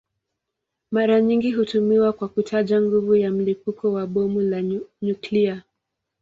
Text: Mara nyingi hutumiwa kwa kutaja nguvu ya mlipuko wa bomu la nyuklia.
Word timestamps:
Mara 0.91 1.21
nyingi 1.21 1.51
hutumiwa 1.51 2.13
kwa 2.13 2.29
kutaja 2.29 2.81
nguvu 2.81 3.15
ya 3.15 3.31
mlipuko 3.31 3.93
wa 3.93 4.07
bomu 4.07 4.41
la 4.41 4.63
nyuklia. 5.01 5.63